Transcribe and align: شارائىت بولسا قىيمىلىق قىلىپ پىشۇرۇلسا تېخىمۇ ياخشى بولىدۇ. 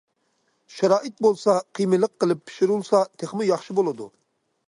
شارائىت 0.75 1.19
بولسا 1.25 1.53
قىيمىلىق 1.79 2.13
قىلىپ 2.23 2.41
پىشۇرۇلسا 2.51 3.03
تېخىمۇ 3.23 3.47
ياخشى 3.53 3.79
بولىدۇ. 3.81 4.09